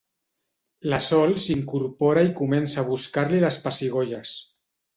[0.93, 4.37] La Sol s'incorpora i comença a buscar-li les pessigolles.